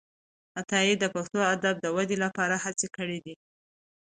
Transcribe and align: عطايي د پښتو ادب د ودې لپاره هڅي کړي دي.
عطايي 0.59 0.93
د 0.99 1.05
پښتو 1.15 1.39
ادب 1.53 1.75
د 1.81 1.85
ودې 1.95 2.17
لپاره 2.23 2.55
هڅي 2.63 2.87
کړي 2.97 3.19
دي. 3.25 3.35